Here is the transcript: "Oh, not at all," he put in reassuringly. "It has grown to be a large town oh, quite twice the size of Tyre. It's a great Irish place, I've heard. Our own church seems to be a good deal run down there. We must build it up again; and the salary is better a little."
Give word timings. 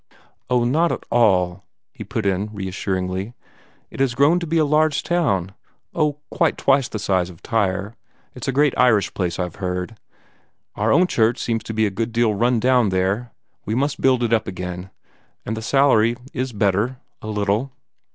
"Oh, 0.49 0.63
not 0.63 0.91
at 0.91 1.03
all," 1.11 1.63
he 1.91 2.03
put 2.03 2.25
in 2.25 2.51
reassuringly. 2.51 3.35
"It 3.91 3.99
has 3.99 4.15
grown 4.15 4.39
to 4.39 4.47
be 4.47 4.57
a 4.57 4.65
large 4.65 5.03
town 5.03 5.51
oh, 5.93 6.13
quite 6.31 6.57
twice 6.57 6.87
the 6.87 6.97
size 6.97 7.29
of 7.29 7.43
Tyre. 7.43 7.95
It's 8.33 8.47
a 8.47 8.51
great 8.51 8.75
Irish 8.79 9.13
place, 9.13 9.37
I've 9.37 9.57
heard. 9.57 9.99
Our 10.73 10.91
own 10.91 11.05
church 11.05 11.37
seems 11.37 11.61
to 11.65 11.73
be 11.75 11.85
a 11.85 11.91
good 11.91 12.11
deal 12.11 12.33
run 12.33 12.59
down 12.59 12.89
there. 12.89 13.31
We 13.63 13.75
must 13.75 14.01
build 14.01 14.23
it 14.23 14.33
up 14.33 14.47
again; 14.47 14.89
and 15.45 15.55
the 15.55 15.61
salary 15.61 16.15
is 16.33 16.51
better 16.51 16.97
a 17.21 17.27
little." 17.27 17.71